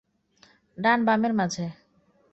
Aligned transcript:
ডান 0.77 0.99
বামের 1.07 1.33
মাঝে। 1.33 1.65